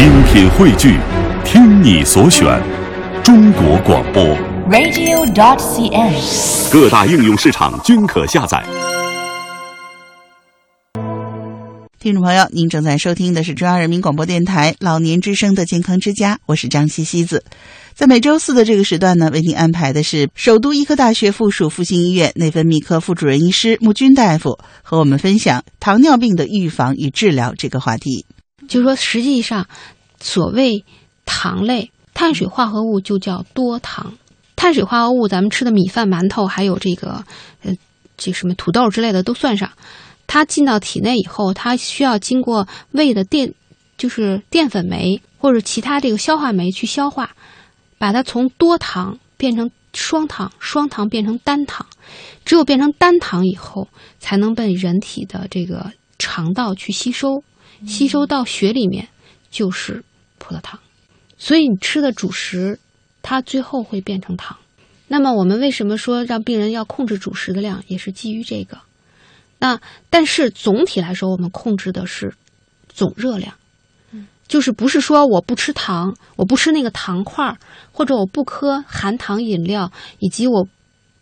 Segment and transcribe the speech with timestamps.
[0.00, 0.98] 精品汇聚，
[1.44, 2.58] 听你所选，
[3.22, 4.24] 中国广播。
[4.70, 6.72] radio.dot.cn，。
[6.72, 8.64] 各大应用市场均可下载。
[11.98, 17.44] 听众朋友，您正在收听的是中央人民广播电台老年之声的健康之家，我是张西西子。
[17.92, 28.24] 在每周四的这个时段呢，为您安排的是首都医科大学附属复兴医院内分泌科副主任医师穆军大夫和我们分享糖尿病的预防与治疗这个话题。
[28.70, 29.66] 就是说，实际上，
[30.20, 30.84] 所谓
[31.26, 34.14] 糖类碳水化合物就叫多糖。
[34.54, 37.24] 碳水化合物，咱们吃的米饭、馒头，还有这个
[37.64, 37.74] 呃，
[38.16, 39.72] 这什么土豆之类的都算上。
[40.28, 43.52] 它进到体内以后，它需要经过胃的淀，
[43.98, 47.34] 就是淀粉酶或者其他这个消化酶去消化，
[47.98, 51.84] 把它从多糖变成双糖，双糖变成单糖。
[52.44, 53.88] 只有变成单糖以后，
[54.20, 57.42] 才能被人体的这个肠道去吸收。
[57.86, 59.08] 吸收到血里面
[59.50, 60.04] 就是
[60.38, 60.78] 葡萄糖，
[61.38, 62.78] 所以你吃的主食，
[63.22, 64.56] 它最后会变成糖。
[65.08, 68.78] 那么我们为什么说让病人要控制主食的量，也是基于这个。
[69.58, 72.34] 那但是总体来说，我们控制的是
[72.88, 73.54] 总热量，
[74.46, 77.58] 就是不是说我不吃糖，我不吃那个糖块儿，
[77.92, 80.66] 或者我不喝含糖饮料，以及我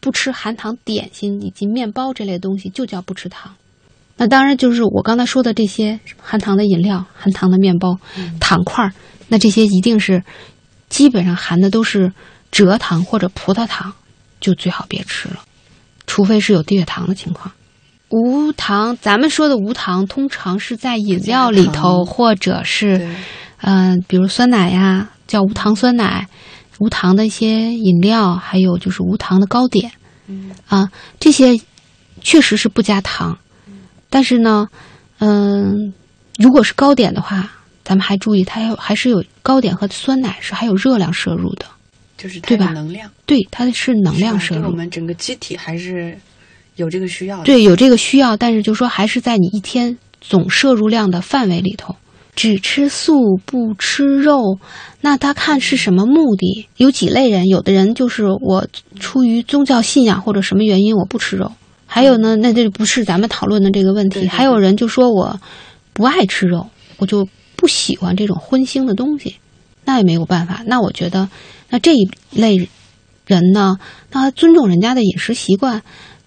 [0.00, 3.54] 不吃含糖点心以及面包这类东西，就叫不吃糖。
[4.16, 7.98] 那当然就是我刚才说的这些含糖的饮料、含糖的面包、
[8.38, 8.92] 糖块儿，
[9.28, 10.22] 那这些一定是
[10.88, 12.12] 基本上含的都是
[12.52, 13.92] 蔗糖或者葡萄糖，
[14.40, 15.36] 就最好别吃了，
[16.06, 17.52] 除非是有低血糖的情况。
[18.10, 23.08] 无糖，咱们说的无糖，通常是在饮料里头，或者是对，
[23.62, 26.28] 嗯、比如酸奶呀，叫无糖酸奶，
[26.78, 29.90] 无糖的一些饮料，还有就是无糖的糕点，
[30.68, 31.58] 啊，这些
[32.20, 33.38] 确实是不加糖，
[34.12, 34.68] 但是呢，
[35.20, 35.94] 嗯、
[36.36, 37.50] 如果是糕点的话，
[37.82, 41.64] 咱们还注意，它有还是有糕点和酸奶是还有热量摄入的，
[42.18, 46.14] 就是它对吧能量，对，它是能量摄入我，们整个机体还是
[46.76, 47.44] 有这个需要的。
[47.44, 51.96] 对，有这个需要，但是就说还是在你一天总摄入量的范围里头。
[52.34, 54.58] 只吃素不吃肉，
[55.02, 56.66] 那他看是什么目的？
[56.78, 58.66] 有几类人，有的人就是我
[58.98, 61.52] 出于宗教信仰或者什么原因我不吃肉，
[61.94, 64.26] 还有呢，那这不是咱们讨论的这个问题。
[64.26, 65.38] 还有人就说我
[65.92, 69.36] 不爱吃肉，我就不喜欢这种荤腥的东西，
[69.84, 70.62] 那也没有办法。
[70.64, 71.28] 那我觉得，
[71.68, 72.66] 那这一类
[73.26, 73.76] 人呢，
[74.10, 75.82] 那尊重人家的饮食习惯，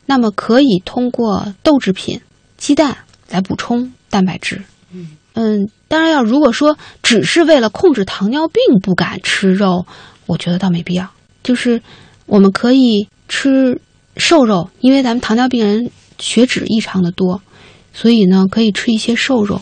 [0.05, 2.21] 那么可以通过豆制品、
[2.57, 2.95] 鸡蛋
[3.31, 4.61] 来补充蛋白质。
[5.37, 9.87] 嗯当然要如果说只是为了控制糖尿病不敢吃肉，
[10.27, 11.09] 我觉得倒没必要。
[11.43, 11.81] 就是
[12.27, 13.81] 我们可以吃
[14.17, 15.89] 瘦肉，因为咱们糖尿病人
[16.19, 17.41] 血脂异常的多，
[17.93, 19.61] 所以呢可以吃一些瘦肉。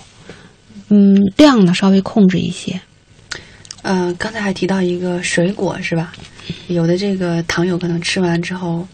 [0.89, 2.79] 嗯，量呢稍微控制一些。
[3.81, 6.13] 呃，刚才还提到一个水果是吧？
[6.67, 8.87] 有的这个糖友可能吃完之后，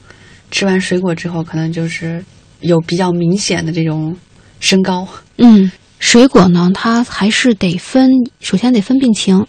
[0.49, 2.23] 吃完水果之后，可能就是
[2.61, 4.15] 有比较明显的这种
[4.59, 5.07] 升高。
[5.37, 9.45] 嗯，水果呢，它还是得分，首先得分病情。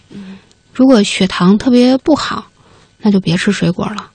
[0.73, 2.47] 如果血糖特别不好，
[2.99, 4.11] 那就别吃水果了。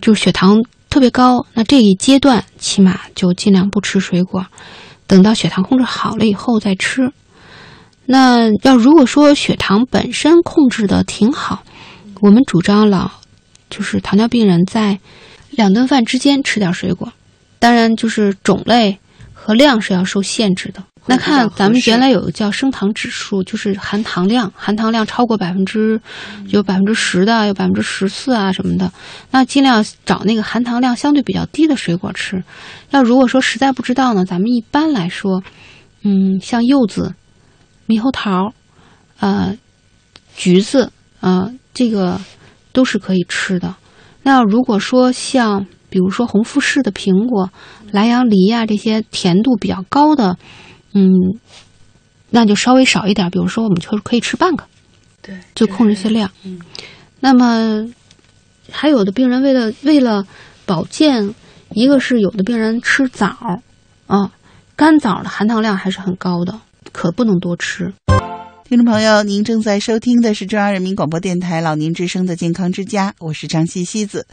[0.00, 4.44] 就是血糖特别高，那这一阶段起码就尽量不吃水果，
[5.06, 7.10] 等到血糖控制好了以后再吃。
[8.04, 11.62] 那要如果说血糖本身控制的挺好，
[12.20, 13.10] 我们主张老
[13.70, 14.98] 就是糖尿病人在
[15.48, 17.10] 两顿饭之间吃点水果，
[17.58, 18.98] 当然就是种类
[19.32, 20.84] 和量是要受限制的。
[21.06, 26.00] 那看咱们原来有个叫升糖指数，就是含糖量，含糖量超过百分之
[26.48, 28.92] 有百分之十的，有百分之十四啊什么的，
[29.32, 32.42] 那尽量找那个含糖量相对比较低的水果吃。
[32.90, 35.42] 要如果说实在不知道呢，咱们一般来说，
[36.02, 37.14] 嗯，像柚子、
[37.88, 38.52] 猕猴桃，
[39.18, 39.58] 呃，
[40.36, 42.20] 橘子，呃，这个
[42.72, 43.74] 都是可以吃的。
[44.22, 47.50] 那如果说像比如说红富士的苹果、
[47.90, 50.38] 莱阳梨呀、这些甜度比较高的，
[50.94, 51.08] 嗯，
[52.30, 53.30] 那就稍微少一点。
[53.30, 54.64] 比如说，我们就可以吃半个，
[55.22, 56.30] 对，就控制一些量。
[56.44, 56.60] 嗯
[57.20, 57.86] 那么，
[58.70, 60.26] 还有的病人为了为了
[60.66, 61.34] 保健，
[61.70, 63.60] 一个是有的病人吃枣，
[64.08, 64.32] 啊，
[64.74, 66.58] 干枣的含糖量还是很高的，
[66.90, 67.92] 可不能多吃。
[68.72, 74.26] 听众朋友，您正在收听的是中央人民广播电台老年之声的健康之家，我是张西西子。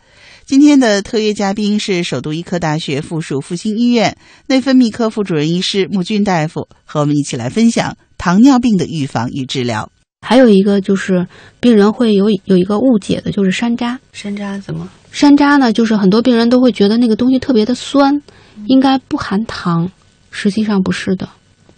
[0.45, 4.15] 今天的特约嘉宾是首都医科大学附属复兴医院
[4.47, 9.91] 内分泌科副主任医师穆军大夫，和我们一起来分享糖尿病的预防与治疗。
[10.25, 11.27] 还有一个就是
[11.59, 13.97] 病人会有有一个误解的，就是山楂。
[14.13, 14.88] 山楂怎么？
[15.12, 18.21] 山楂呢，就是很多病人都会觉得那个东西特别的酸，
[18.68, 19.92] 应该不含糖，
[20.31, 21.27] 实际上不是的。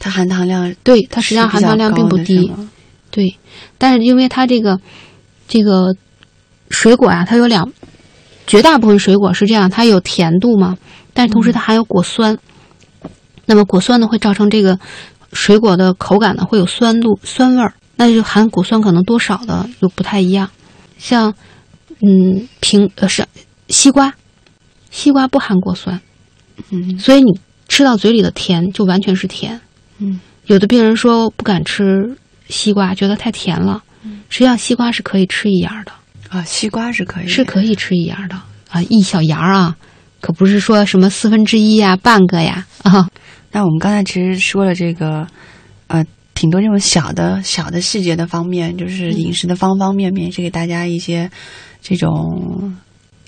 [0.04, 2.52] 它含糖量对，它实际上含糖量并不低。
[3.12, 3.38] 对，
[3.78, 4.80] 但是因为它这个
[5.48, 5.96] 这个
[6.72, 7.72] 水果啊，它有两，
[8.48, 10.76] 绝大部分水果是这样，它有甜度嘛，
[11.14, 12.36] 但是同时它含有果酸。
[13.46, 14.80] 那么果酸呢，会造成这个
[15.34, 20.50] 水果的口感呢会有酸度、酸味儿，那就含果酸可能多少的就不太一样。
[20.98, 21.34] 像
[22.00, 23.28] 嗯苹呃是
[23.68, 24.16] 西瓜，
[24.90, 26.02] 西瓜不含果酸，
[26.72, 29.62] 嗯所以你吃到嘴里的甜就完全是甜。
[30.02, 32.18] 嗯有的病人说不敢吃
[32.50, 33.82] 西瓜，觉得太甜了。
[34.30, 35.92] 实际上，西瓜是可以吃一芽儿的，
[36.30, 38.36] 啊，西瓜是可以的，是可以吃一芽儿的
[38.70, 39.78] 啊，一小芽儿啊，
[40.20, 43.08] 可不是说什么四分之一呀、半个呀啊。
[43.52, 45.28] 那我们刚才其实说了这个，
[45.88, 46.04] 呃，
[46.34, 51.30] 挺多这种小的小的细节的方面，就是饮食的方方面面，是给大家一些
[51.82, 52.74] 这种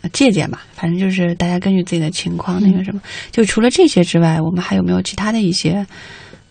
[0.01, 0.65] 呃借鉴吧。
[0.73, 3.01] 反正就是大家根据自己的情况那个什么。
[3.31, 5.85] 就除了这些之外，我们还有没有其他的一些，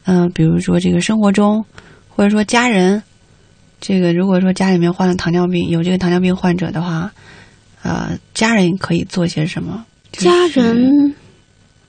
[0.05, 1.65] 嗯、比如说这个生活中，
[2.09, 3.03] 或者说家人，
[3.81, 7.13] 这个如果说家里面患了糖尿病，有这个糖尿病患者的话，
[7.83, 9.85] 呃，家人可以做些什么？
[10.13, 11.15] 就是家人，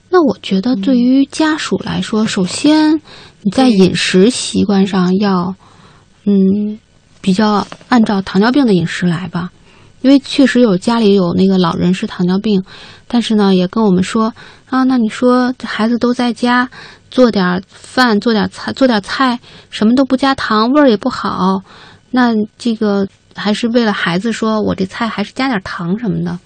[0.09, 3.01] 那我觉得对于家属来说，首先
[3.41, 5.55] 你在饮食习惯上要，
[6.25, 6.79] 嗯，
[7.19, 9.51] 比较按照糖尿病的饮食来吧，
[10.01, 12.63] 因为确实有家里有那个老人是糖尿病，
[13.07, 14.33] 但是呢，也跟我们说
[14.69, 16.69] 啊，那你说这孩子都在家
[17.13, 19.39] 做点饭，做点菜，做点菜，
[19.69, 21.61] 什么都不加糖，味儿也不好，
[22.09, 26.39] 那这个还是为了孩子说，我这菜还是加点糖什么的。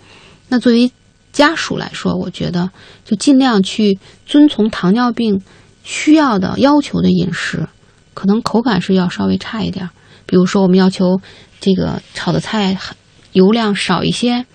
[0.50, 0.92] 那作为
[1.32, 2.70] 家属来说，我觉得
[3.06, 5.42] 就尽量去遵从糖尿病
[5.86, 7.66] 需要的要求的饮食，
[8.14, 9.90] 可能口感是要稍微差一点。
[10.26, 11.22] 比如说，我们要求
[11.62, 12.78] 这个炒的菜
[13.32, 14.46] 油量少一些，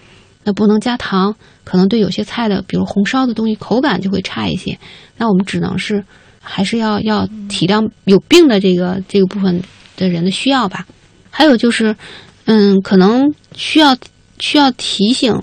[0.45, 1.35] 那不能加糖，
[1.65, 4.79] 可能对有些菜的，比如红烧的东西，口感就会差一些。
[5.17, 6.05] 那我们只能是
[6.41, 9.63] 还是要要体谅有病的这个这个部分
[9.97, 10.87] 的人的需要吧。
[11.31, 11.97] 还有就是，
[12.45, 13.97] 嗯，可能需要
[14.39, 15.41] 需要提醒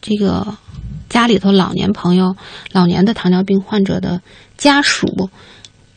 [0.00, 0.56] 这个
[1.08, 2.36] 家里头老年朋友、
[2.72, 4.20] 老年的糖尿病患者的
[4.56, 5.30] 家属，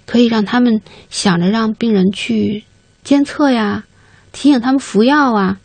[0.06, 2.63] 可以让他们想着让病人去
[3.04, 3.84] 监测呀，
[4.31, 5.60] 提醒他们服药啊，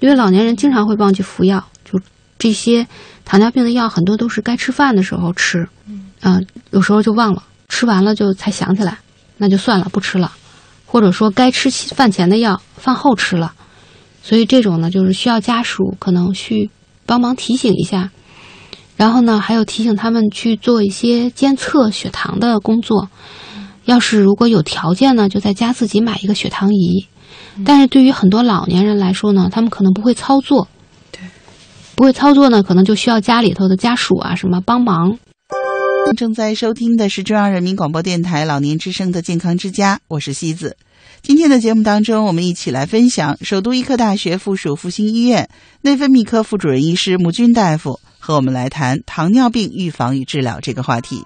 [0.00, 2.00] 因为老年人经常会忘记服药，就
[2.38, 2.86] 这些
[3.24, 5.66] 糖尿病的药很多都是该吃饭的时候吃，
[6.22, 8.98] 嗯、有时候就忘了，吃完了就才想起来，
[9.36, 10.32] 那就算了，不吃了，
[10.84, 13.52] 或者说该吃饭前的药，饭后吃了，
[14.22, 16.70] 所以这种呢，就是需要家属可能去
[17.06, 18.10] 帮忙提醒一下，
[18.96, 23.08] 然后呢，还有提醒他们去做一些监测血糖的工作。
[23.84, 27.06] 要是如果有条件呢，就在家自己买一个血糖仪。
[27.64, 30.68] 但是对于很多老年人来说呢，他们可能不会操作。
[31.96, 35.18] 对，不会操作呢，可能就需要家里头的家属啊什么帮忙。
[36.16, 40.76] 正在收听的是中央人民广播电台老年之声的健康之家，我是西子。
[41.22, 45.48] 今天的节目当中，我们一起来分享首都医科大学附属复兴医院
[45.80, 51.24] 内分泌科副主任医师穆军大夫和我们来谈糖尿病预防与治疗这个话题。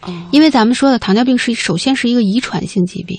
[0.00, 3.18] 哦因为咱们说的糖尿病是首先是一个遗传性疾病，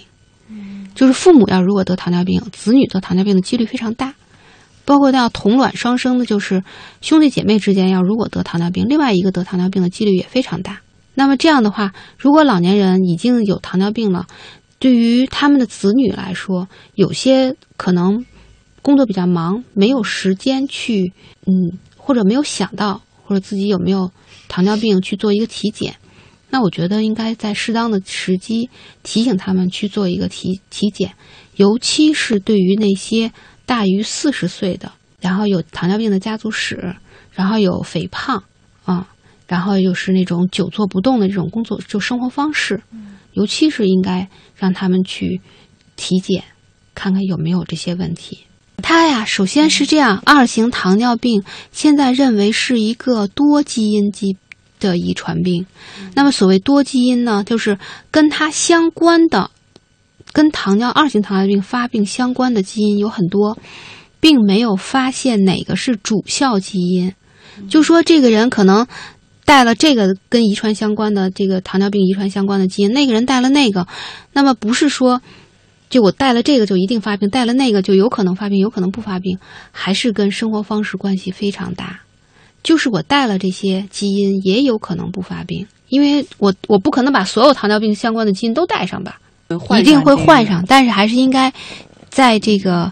[0.93, 4.13] 就是父母要如果得糖尿病，子女得糖尿病的几率非常大。
[4.85, 6.63] 包括到同卵双生的，就是
[7.01, 10.81] 兄弟姐妹之间要如果得糖尿病，另外一个得糖尿病的几率也非常大。
[11.15, 14.25] 那么这样的话，如果老年人已经有糖尿病了，
[14.79, 18.25] 对于他们的子女来说，有些可能
[18.81, 21.13] 工作比较忙，没有时间去，
[21.45, 24.11] 嗯，或者没有想到，或者自己有没有
[24.47, 25.95] 糖尿病去做一个体检。
[26.49, 28.69] 那我觉得应该在适当的时机
[29.01, 31.13] 提醒他们去做一个体体检，
[31.55, 33.31] 尤其是对于那些
[33.65, 36.95] 大于四十岁的，然后有糖尿病的家族史，
[37.33, 38.43] 然后有肥胖
[38.85, 39.07] 啊，
[39.47, 42.81] 然后又是那种久坐不动的这种工作就生活方式，
[43.33, 45.41] 尤其是应该让他们去
[45.95, 46.43] 体检，
[46.93, 48.39] 看看有没有这些问题。
[48.81, 54.35] 它呀，首先是这样，二型糖尿病现在认为是一个多基因疾
[54.79, 55.65] 的遗传病。
[56.15, 57.77] 那么所谓多基因呢，就是
[58.11, 59.51] 跟它相关的，
[60.33, 63.57] 跟糖尿二型糖尿病发病相关的基因有很多，
[64.19, 67.13] 并没有发现哪个是主效基因。
[67.69, 68.85] 就说这个人可能
[69.45, 73.85] 带了这个跟遗传相关的这个糖尿病遗传相关的基因，那个人带了那个，
[74.33, 75.21] 那么不是说
[75.89, 79.37] 就我带了这个就一定发病，带了那个就有可能发病，有可能不发病，
[79.71, 81.99] 还是跟生活方式关系非常大。
[82.63, 89.19] 就是我带了这些基因，也有可能不发病，因为我我不可能把所有糖尿病相关的基因都带上吧，
[89.79, 91.53] 一定会患上，但是还是应该
[92.09, 92.91] 在这个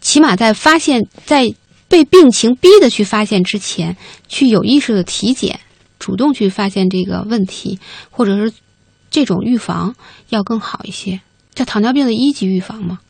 [0.00, 1.52] 起码在发现，在
[1.88, 3.96] 被病情逼的去发现之前，
[4.28, 5.60] 去有意识的体检，
[5.98, 7.78] 主动去发现这个问题，
[8.10, 8.52] 或者是
[9.10, 9.94] 这种预防
[10.28, 11.20] 要更好一些。
[11.54, 13.00] 叫糖尿病的一级预防嘛，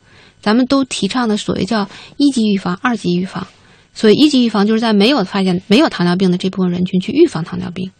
[0.41, 3.45] 咱们都提倡的所谓叫一级预防、二级预防。
[3.93, 7.91] 所以一级预防就是在没有发现没有糖尿病的这部分人群去预防糖尿病，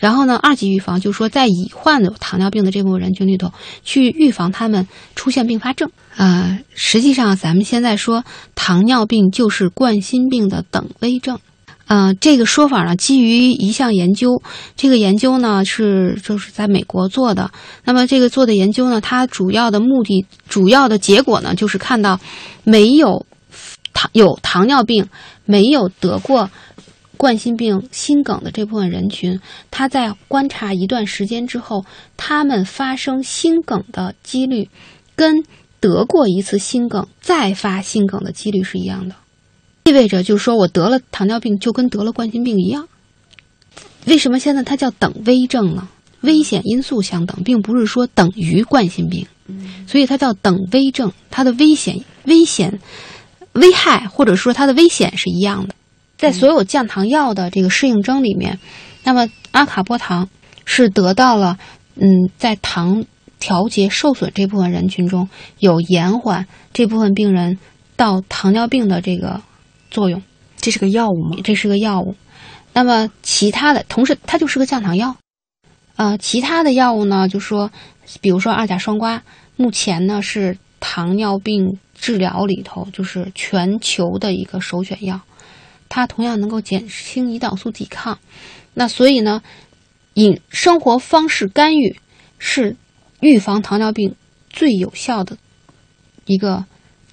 [0.00, 3.52] 然后呢，二级预防就是说在已患有糖尿病的这部分人群里头
[3.84, 5.88] 去预防他们出现并发症。
[6.16, 11.38] 呃，实际上咱们现在说糖尿病就是冠心病的等危症。
[11.86, 14.40] 呃，这个说法呢，基于一项研究，
[14.76, 17.50] 这个研究呢是就是在美国做的。
[17.84, 22.20] 那么这个做的研究呢，它主要的目的、主要的结果呢，就是看到
[22.62, 23.26] 没有
[23.92, 25.04] 糖有糖尿病、
[25.44, 26.48] 没有得过
[27.20, 29.38] 冠心病、心梗的这部分人群，
[29.70, 31.84] 他在观察一段时间之后，
[32.16, 34.70] 他们发生心梗的几率
[35.14, 35.44] 跟
[35.80, 39.14] 得过一次心梗再发心梗的几率是一样的。
[39.84, 42.88] 意味着就是说我得了糖尿病就跟得了冠心病一样。
[44.06, 45.90] 为什么现在它叫等危症呢？
[46.22, 49.26] 危险因素相等，并不是说等于冠心病，
[49.86, 51.12] 所以它叫等危症。
[51.30, 52.80] 它的危险、危险、
[53.52, 55.74] 危害或者说它的危险是一样的。
[56.20, 58.58] 在所有降糖药的这个适应症里面，
[59.02, 60.28] 那么阿卡波糖
[60.64, 61.58] 是得到了
[61.96, 63.04] 嗯，在糖
[63.38, 67.58] 调节受损这部分人群中有延缓这部分病人
[67.96, 69.40] 到糖尿病的这个。
[69.92, 70.22] 作用，
[70.60, 71.38] 这是个药物吗？
[71.42, 72.14] 这是个药物。
[72.72, 75.16] 那么其他的，同时它就是个降糖药。
[75.96, 77.72] 呃，其他的药物呢，就说，
[78.20, 79.22] 比如说二甲双胍，
[79.56, 85.20] 目前呢是糖尿病治疗里头就是全球的一个首选药，
[85.90, 88.18] 它同样能够减轻胰岛素抵抗。
[88.72, 89.42] 那所以呢，
[90.14, 92.00] 饮生活方式干预
[92.38, 92.76] 是
[93.20, 94.16] 预防糖尿病
[94.48, 95.36] 最有效的
[96.24, 96.64] 一个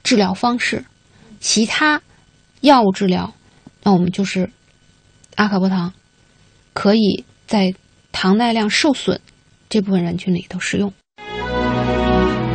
[0.02, 0.86] 治疗方式。
[1.42, 2.02] 其他。
[2.60, 3.36] 药物治疗，
[3.84, 4.50] 那我们就是
[5.36, 5.94] 阿卡波糖，
[6.74, 7.76] 可以在
[8.12, 9.22] 糖耐量受损
[9.70, 10.92] 这部分人群里头使用。